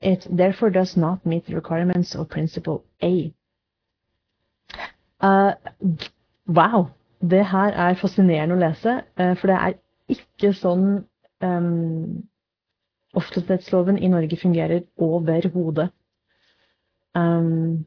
[0.01, 3.33] It therefore does not meet the requirements of Principle A.
[5.21, 5.53] Uh,
[6.47, 6.91] wow!
[7.21, 9.75] Det her er fascinerende å lese, uh, for det er
[10.09, 10.87] ikke sånn
[11.45, 12.23] um,
[13.13, 15.91] offentlighetsloven i Norge fungerer overhodet.
[17.15, 17.85] Um,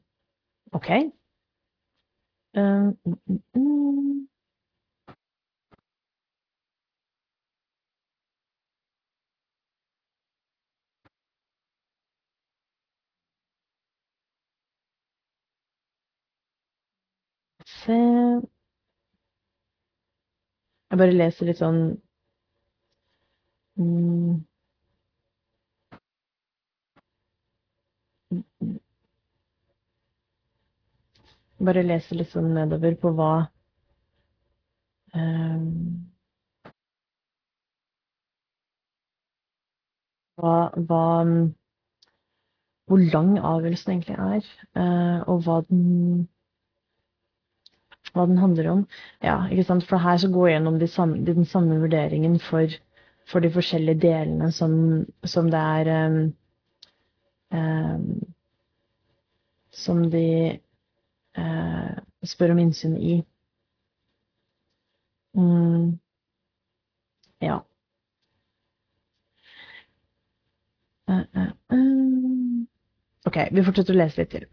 [0.73, 0.89] OK.
[2.53, 2.93] Um,
[3.55, 4.27] mm,
[17.83, 17.99] Se
[20.93, 21.83] Jeg bare leser litt sånn
[23.75, 24.43] Mm.
[31.67, 33.29] Bare leser litt sånn nedover på hva
[35.17, 35.65] um,
[40.37, 40.53] hva,
[40.89, 41.01] hva,
[42.85, 46.27] Hvor lang avgjørelsen egentlig er, uh, og hva den
[48.13, 48.81] hva den handler om.
[49.25, 49.85] Ja, ikke sant?
[49.89, 52.69] For her så går jeg gjennom de samme, den samme vurderingen for
[53.31, 54.73] for de forskjellige delene som,
[55.25, 56.35] som det er um,
[57.53, 58.33] um,
[59.71, 60.59] Som de
[61.37, 63.23] uh, spør om innsyn i.
[65.33, 65.99] Mm.
[67.41, 67.57] Ja.
[71.09, 71.25] Uh,
[71.73, 72.65] uh,
[73.25, 74.45] OK, vi fortsetter å lese litt til.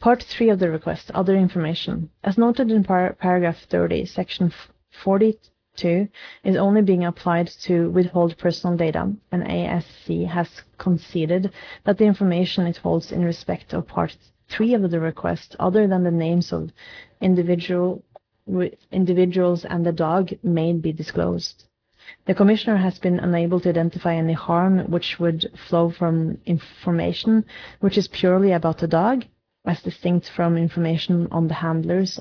[0.00, 2.10] Part 3 of the request, other information.
[2.24, 4.52] As noted in par paragraph 30, section
[4.90, 6.08] 42,
[6.44, 11.52] is only being applied to withhold personal data, and ASC has conceded
[11.84, 14.16] that the information it holds in respect of Part
[14.48, 16.72] 3 of the request, other than the names of
[17.20, 18.02] individual,
[18.90, 21.64] individuals and the dog, may be disclosed.
[22.24, 27.44] The Commissioner has been unable to identify any harm which would flow from information
[27.80, 29.24] which is purely about the dog,
[29.68, 32.18] as distinct from information on the handlers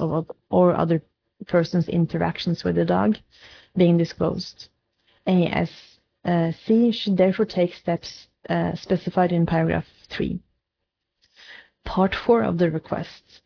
[0.50, 1.02] or other
[1.48, 3.16] person's interactions with the dog
[3.76, 4.68] being disclosed.
[5.28, 10.40] ASC should therefore take steps uh, specified in paragraph 3.
[11.86, 13.42] Part 4 of the request.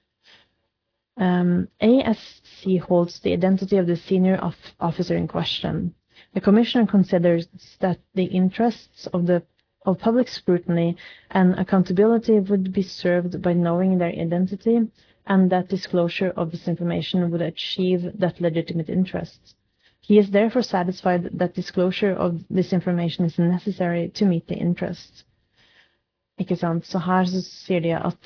[1.17, 5.93] Um, ASC holds the identity of the senior of officer in question.
[6.33, 7.47] The Commissioner considers
[7.79, 9.43] that the interests of the
[9.85, 10.95] of public scrutiny
[11.31, 14.79] and accountability would be served by knowing their identity
[15.25, 19.55] and that disclosure of this information would achieve that legitimate interest.
[20.01, 25.25] He is therefore satisfied that disclosure of this information is necessary to meet the interest.
[26.39, 26.85] Ikke sant?
[26.85, 28.17] Så her så sier de at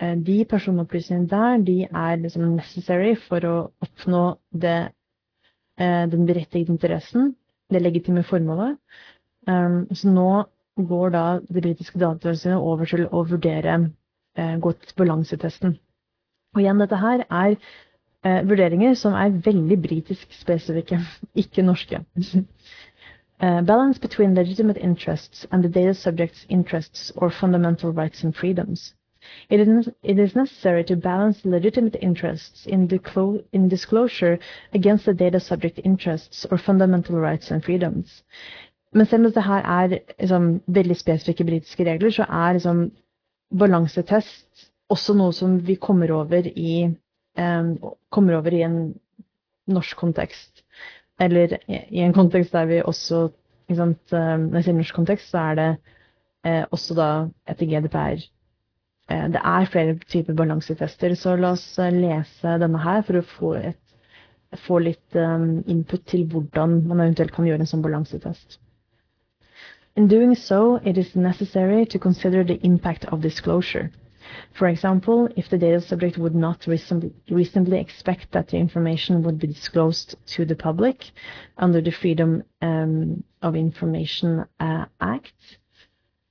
[0.00, 4.92] eh, de personopplysningene der, de er liksom necessary for å oppnå det,
[5.80, 7.34] eh, den berettigede interessen,
[7.72, 8.76] det legitime formålet.
[9.48, 10.44] Um, så nå
[10.76, 13.74] går da det britiske datatilsynet over til å vurdere
[14.36, 14.58] eh,
[14.96, 15.76] balansetesten.
[16.54, 21.00] Og igjen, dette her er eh, vurderinger som er veldig britisk spesifikke,
[21.42, 22.04] ikke norske.
[23.40, 28.94] uh, balance between legitimate interests and the data subject's interests or fundamental rights and freedoms.
[29.48, 32.88] It is, it is necessary to balance legitimate interests in,
[33.52, 34.38] in disclosure
[34.72, 38.22] against the data subject interests or fundamental rights and freedoms.
[38.92, 42.82] Men selv om dette her er liksom, veldig spesifikke britiske regler, så er liksom,
[43.52, 46.88] balansetest også noe som vi kommer over i
[47.38, 47.76] um,
[48.12, 48.78] kommer over i en
[49.72, 50.64] norsk kontekst.
[51.20, 53.28] Eller i en kontekst der vi også
[53.72, 55.68] sant, Når jeg sier norsk kontekst, så er det
[56.44, 57.08] eh, også da
[57.48, 63.04] etter GDPR eh, Det er flere typer balansetester, så la oss eh, lese denne her
[63.06, 63.80] for å få, et,
[64.66, 68.58] få litt um, input til hvordan man eventuelt kan gjøre en sånn balansetest.
[69.94, 73.90] In doing so, it is necessary to consider the impact of disclosure.
[74.54, 79.46] For example, if the data subject would not reasonably expect that the information would be
[79.46, 81.10] disclosed to the public
[81.58, 85.58] under the Freedom um, of Information uh, Act.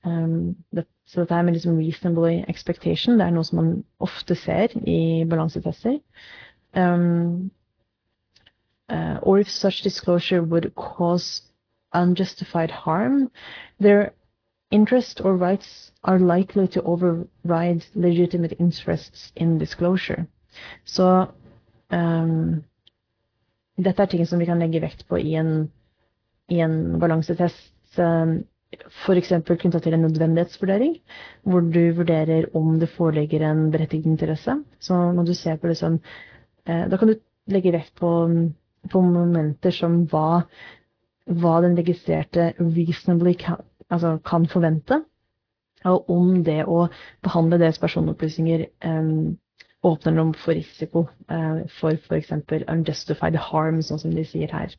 [0.03, 3.19] Um, det, så dette er med liksom reasonably expectation.
[3.19, 5.99] Det er noe som man ofte ser i balansetester.
[6.73, 7.51] Um,
[8.89, 11.43] uh, or if such disclosure would cause
[11.93, 13.29] unjustified harm,
[13.79, 14.13] their
[14.71, 20.25] interest or rights are likely to override legitimate interests in disclosure.
[20.85, 21.27] Så
[21.91, 22.63] um,
[23.77, 25.69] dette er ting som vi kan legge vekt på i en,
[26.49, 27.73] i en balansetest.
[27.99, 29.33] Um, F.eks.
[29.43, 30.93] knytta til en nødvendighetsvurdering,
[31.43, 34.55] hvor du vurderer om det foreligger en berettiget interesse.
[34.79, 35.99] Så når du ser på sånn,
[36.69, 37.17] uh, Da kan du
[37.51, 38.11] legge vekt på,
[38.91, 40.45] på momenter som hva,
[41.39, 45.01] hva den registrerte reasonably kan, altså kan forvente,
[45.85, 46.87] og om det å
[47.25, 49.37] behandle deres personopplysninger um,
[49.83, 52.31] åpner noe for risiko uh, for f.eks.
[52.69, 54.75] unjustified harm, sånn som de sier her.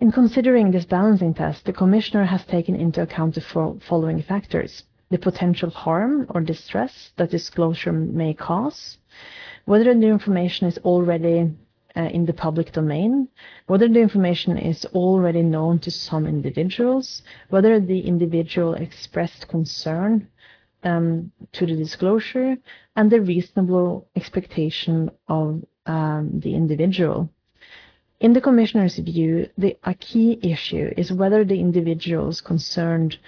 [0.00, 4.84] In considering this balancing test, the Commissioner has taken into account the following factors.
[5.10, 8.98] The potential harm or distress that disclosure may cause,
[9.66, 11.52] whether the information is already
[11.96, 13.28] uh, in the public domain,
[13.66, 20.28] whether the information is already known to some individuals, whether the individual expressed concern
[20.82, 22.56] um, to the disclosure,
[22.96, 27.28] and the reasonable expectation of um, the individual.
[28.20, 33.18] In the Commissioner's view, the, a key issue is whether the individuals concerned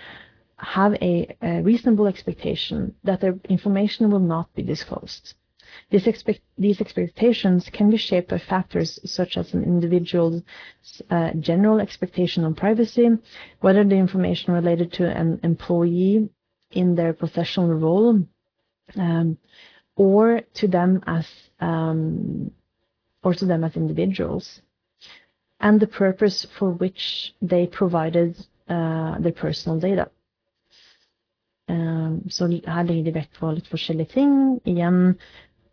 [0.59, 5.35] have a, a reasonable expectation that their information will not be disclosed.
[5.91, 10.43] These, expect, these expectations can be shaped by factors such as an individual's
[11.11, 13.09] uh, general expectation on privacy,
[13.61, 16.29] whether the information related to an employee
[16.71, 18.21] in their professional role,
[18.97, 19.39] um,
[19.97, 21.27] or to them as
[21.61, 22.51] um,
[23.23, 24.61] or to them as individuals,
[25.61, 28.37] and the purpose for which they provided
[28.69, 30.11] uh, their personal data.
[31.69, 34.61] Um, så her legger de vekt på litt forskjellige ting.
[34.65, 35.17] Igjen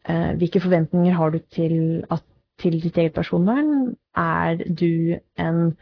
[0.09, 2.23] Eh, hvilke forventninger har du til, at,
[2.59, 3.95] til ditt eget personvern?
[4.15, 5.77] Er du en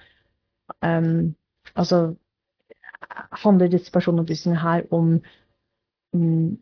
[0.85, 1.35] um,
[1.75, 2.15] Altså
[3.31, 5.21] handler disse personopplysningene her om
[6.13, 6.57] um,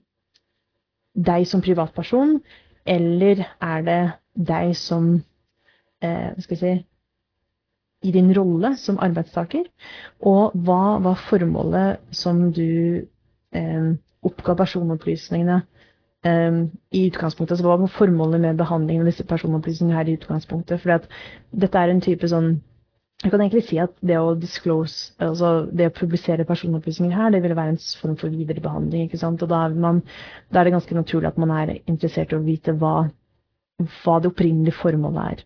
[1.15, 2.39] deg som privatperson,
[2.85, 4.01] eller er det
[4.47, 5.09] deg som
[6.01, 9.65] eh, skal jeg si i din rolle som arbeidstaker,
[10.23, 13.01] og hva var formålet som du
[13.51, 13.89] eh,
[14.23, 15.59] oppga personopplysningene
[16.27, 17.53] i utgangspunktet.
[17.55, 20.81] Altså hva var formålet med behandlingen av disse personopplysningene her i utgangspunktet?
[20.81, 21.05] For
[21.63, 22.57] dette er en type sånn
[23.19, 27.41] jeg kan egentlig si at det å disclose, altså det å publisere personopplysninger her, det
[27.43, 29.09] ville være en form for viderebehandling.
[29.09, 29.41] ikke sant?
[29.43, 29.99] Og da er, man,
[30.47, 33.09] da er det ganske naturlig at man er interessert i å vite hva,
[33.97, 35.43] hva det opprinnelige formålet er.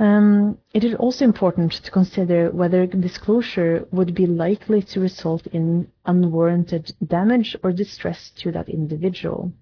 [0.00, 5.92] Um, it is also important to consider whether disclosure would be likely to result in
[6.06, 9.52] unwarranted damage or distress to that individual.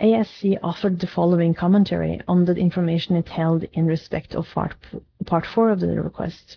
[0.00, 4.74] ASC offered the following commentary on the information it held in respect of part,
[5.26, 6.56] part 4 of the request.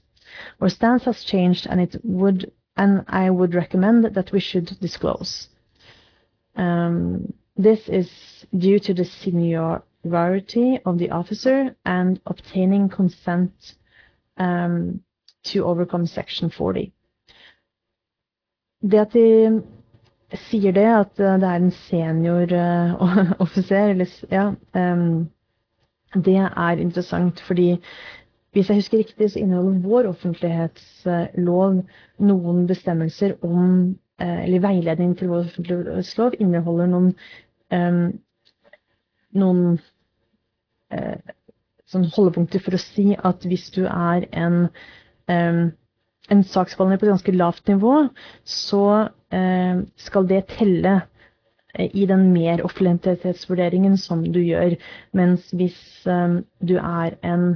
[0.62, 5.50] Our stance has changed and it would and I would recommend that we should disclose.
[6.56, 8.10] Um, this is
[8.58, 13.76] due to the senior variety of the officer and obtaining consent
[14.38, 15.02] um,
[15.44, 16.92] to overcome section 40.
[18.82, 19.64] Det at de
[20.50, 22.98] sier det, at uh, det er en senior uh,
[24.32, 24.48] ja
[24.94, 25.30] um,
[26.14, 27.82] Det er interessant, fordi
[28.54, 31.84] hvis jeg husker riktig, så inneholder vår offentlighetslov
[32.20, 37.16] noen bestemmelser om uh, Eller veiledning til vår offentlighetslov inneholder noen
[37.74, 38.20] um,
[39.34, 39.80] noen
[41.94, 44.68] sånn holdepunkter for å si at hvis du er en,
[45.32, 45.64] eh,
[46.34, 47.96] en saksbehandler på et ganske lavt nivå,
[48.46, 48.86] så
[49.34, 50.96] eh, skal det telle
[51.76, 54.78] eh, i den meroffentlighetsvurderingen som du gjør.
[55.14, 57.50] Mens hvis eh, du er en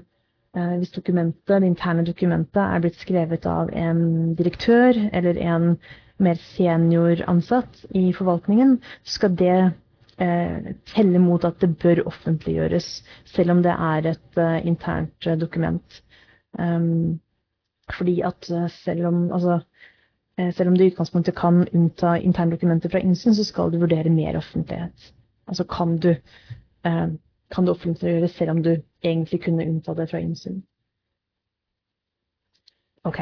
[0.55, 5.75] eh, hvis dokumentet, det interne dokumentet er blitt skrevet av en direktør eller en
[6.17, 9.75] mer senior ansatt i forvaltningen, så skal det eh,
[10.17, 12.87] teller mot at det bør offentliggjøres,
[13.29, 16.01] selv om det er et uh, internt uh, dokument.
[16.57, 17.19] Um,
[17.97, 18.49] fordi at
[18.83, 19.59] selv om altså,
[20.37, 24.09] selv om du i utgangspunktet kan unnta interne dokumenter fra innsyn, så skal du vurdere
[24.09, 25.13] mer offentlighet.
[25.47, 26.15] Altså kan du,
[26.83, 30.59] kan du offentliggjøre selv om du egentlig kunne unnta det fra innsyn.
[33.07, 33.21] Ok.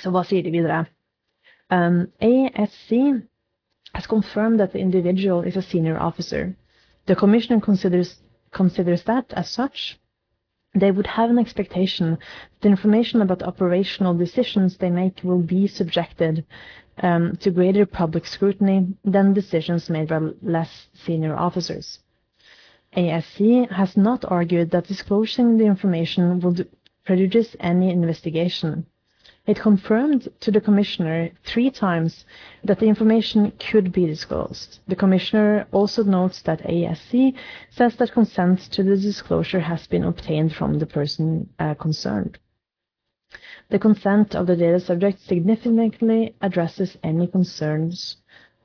[0.00, 0.84] Så hva sier de videre?
[1.70, 2.90] Um, ASC
[3.94, 6.56] has confirmed that the individual is a senior officer.
[7.06, 8.16] The Commissioner considers,
[8.52, 9.98] considers that, as such,
[10.74, 12.18] they would have an expectation
[12.60, 16.44] that information about operational decisions they make will be subjected
[17.02, 21.98] um, to greater public scrutiny than decisions made by less senior officers.
[22.96, 26.68] ASC has not argued that disclosing the information would
[27.04, 28.86] prejudice any investigation.
[29.46, 32.24] It confirmed to the Commissioner three times
[32.62, 34.80] that the information could be disclosed.
[34.86, 37.34] The Commissioner also notes that ASC
[37.70, 42.38] says that consent to the disclosure has been obtained from the person uh, concerned.
[43.70, 48.16] The consent of the data subject significantly addresses any concerns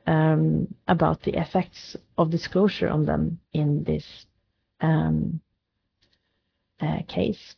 [0.07, 4.25] um, about the effects of disclosure on them in this
[4.81, 5.41] um,
[6.81, 7.55] uh, case.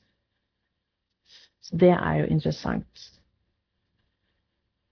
[1.68, 3.10] Så det er jo interessant.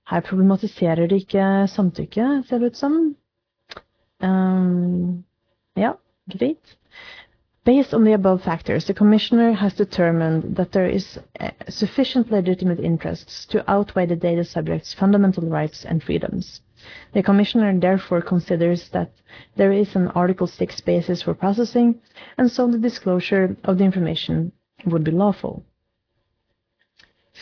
[0.09, 3.15] Her problematiserer de ikke samtykke, ser det ut som.
[4.23, 5.23] Um,
[5.77, 5.91] ja,
[6.31, 6.75] greit.
[7.65, 11.17] Based on the above factors, the Commissioner has determined that there is
[11.69, 16.61] sufficient legitimate interests to outweigh the data subject's fundamental rights and freedoms.
[17.13, 19.09] The Commissioner therefore considers that
[19.55, 21.95] there is an Article 6 basis for processing,
[22.37, 24.51] and so the disclosure of the information
[24.85, 25.63] would be lawful.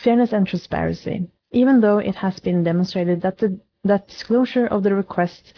[0.02, 1.28] Fairness and transparency.
[1.52, 5.54] Even though it has been demonstrated that the that disclosure of the request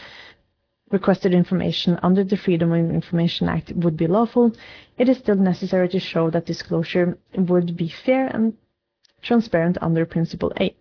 [0.90, 4.52] requested information under the Freedom of Information Act would be lawful,
[4.98, 8.54] it is still necessary to show that disclosure would be fair and
[9.22, 10.76] transparent under Principle A.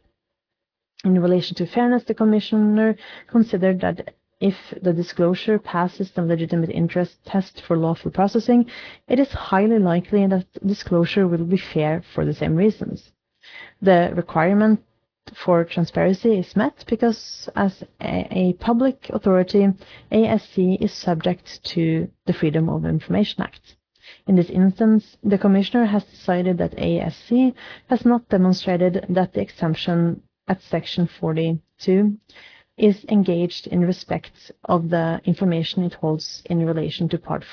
[1.03, 2.95] In relation to fairness, the Commissioner
[3.27, 8.69] considered that if the disclosure passes the legitimate interest test for lawful processing,
[9.07, 13.11] it is highly likely that disclosure will be fair for the same reasons.
[13.81, 14.83] The requirement
[15.33, 19.67] for transparency is met because as a, public authority,
[20.11, 23.75] ASC is subject to the Freedom of Information Act.
[24.27, 27.53] In this instance, the Commissioner has decided that ASC
[27.89, 32.17] has not demonstrated that the exemption at Section 42
[32.77, 37.45] is engaged in respect of the information it holds in relation to Part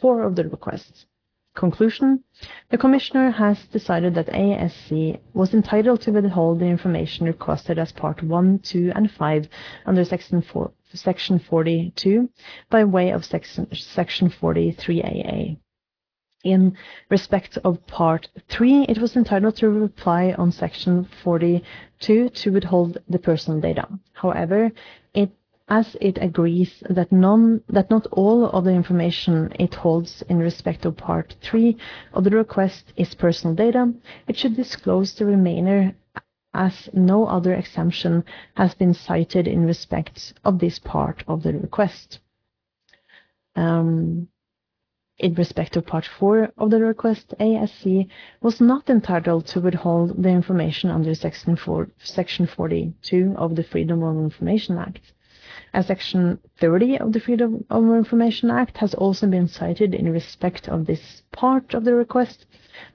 [0.00, 1.06] 4 of the request.
[1.54, 2.24] Conclusion
[2.70, 8.24] The Commissioner has decided that ASC was entitled to withhold the information requested as Part
[8.24, 9.48] 1, 2, and 5
[9.86, 12.28] under Section, 4, section 42
[12.70, 15.56] by way of section, section 43AA.
[16.42, 16.76] In
[17.08, 23.18] respect of Part 3, it was entitled to reply on Section 42 to withhold the
[23.18, 23.88] personal data.
[24.12, 24.72] However,
[25.14, 25.30] it
[25.68, 30.84] as it agrees that, none, that not all of the information it holds in respect
[30.84, 31.76] of Part 3
[32.12, 33.92] of the request is personal data,
[34.28, 35.94] it should disclose the remainder
[36.52, 38.24] as no other exemption
[38.56, 42.20] has been cited in respect of this part of the request.
[43.56, 44.28] Um,
[45.18, 48.08] in respect of Part 4 of the request, ASC
[48.42, 54.02] was not entitled to withhold the information under Section, 4, Section 42 of the Freedom
[54.02, 55.13] of Information Act
[55.74, 60.68] as Section 30 of the Freedom of Information Act has also been cited in respect
[60.68, 62.46] of this part of the request,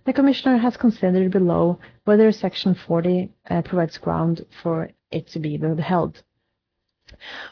[0.06, 5.58] the Commissioner has considered below whether Section 40 uh, provides ground for it to be
[5.58, 6.24] withheld.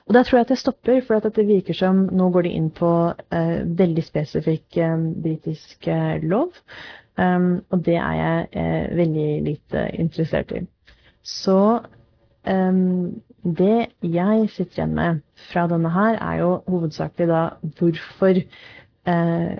[0.08, 2.50] Og Da tror jeg at jeg stopper, for at det virker som nå går de
[2.50, 2.92] inn på
[3.34, 6.54] uh, veldig spesifikk um, britisk uh, lov.
[7.18, 10.62] Um, og det er jeg uh, veldig lite interessert i.
[11.24, 11.80] Så
[12.48, 13.22] um,
[13.56, 15.20] det jeg sitter igjen med
[15.52, 17.42] fra denne her, er jo hovedsakelig da
[17.80, 18.40] hvorfor
[19.08, 19.58] eh,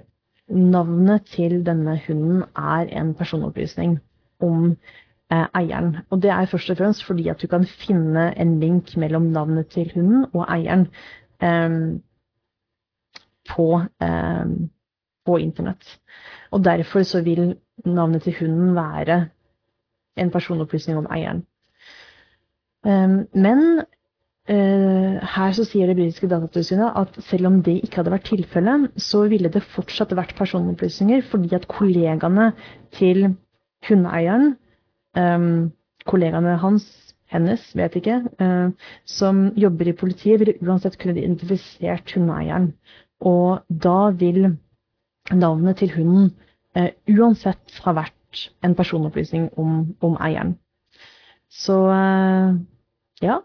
[0.48, 4.00] navnet til denne hunden er en personopplysning
[4.44, 4.72] om
[5.32, 5.98] eh, eieren.
[6.10, 9.68] Og det er først og fremst fordi at du kan finne en link mellom navnet
[9.68, 10.88] til hunden og eieren
[11.42, 12.00] eh,
[13.50, 14.46] på, eh,
[15.26, 16.00] på internett.
[16.52, 19.28] Og derfor så vil navnet til hunden være
[20.18, 21.46] en personopplysning om eieren.
[22.86, 23.64] Ehm, men
[24.50, 28.92] eh, her så sier det britiske datatilsynet at selv om det ikke hadde vært tilfellet,
[29.02, 32.52] så ville det fortsatt vært personopplysninger fordi at kollegaene
[32.96, 33.26] til
[33.88, 34.56] hundeeieren,
[35.18, 35.72] ehm,
[36.08, 36.86] kollegaene hans,
[37.34, 38.70] hennes, vet ikke, eh,
[39.06, 42.72] som jobber i politiet, ville uansett kunne identifisert hundeeieren.
[43.20, 44.54] Og da vil
[45.34, 46.32] navnet til hunden
[46.76, 50.56] eh, uansett ha vært en personopplysning om, om eieren.
[51.52, 51.78] Så
[53.24, 53.40] ja.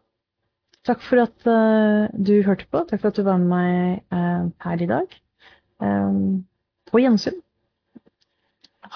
[0.83, 2.83] Takk for at uh, du hørte på.
[2.89, 5.15] Takk for at du var med meg uh, her i dag.
[6.91, 7.39] På gjensyn.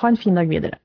[0.01, 0.79] Ha en fin dag videre.